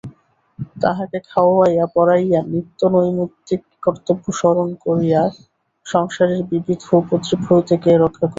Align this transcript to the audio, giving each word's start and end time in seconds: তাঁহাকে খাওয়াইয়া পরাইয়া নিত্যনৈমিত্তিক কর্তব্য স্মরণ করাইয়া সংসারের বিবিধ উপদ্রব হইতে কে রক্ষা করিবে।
তাঁহাকে 0.81 1.17
খাওয়াইয়া 1.29 1.85
পরাইয়া 1.95 2.39
নিত্যনৈমিত্তিক 2.53 3.61
কর্তব্য 3.83 4.25
স্মরণ 4.39 4.69
করাইয়া 4.83 5.21
সংসারের 5.85 6.41
বিবিধ 6.49 6.79
উপদ্রব 6.93 7.41
হইতে 7.47 7.75
কে 7.83 7.91
রক্ষা 7.95 8.17
করিবে। 8.17 8.29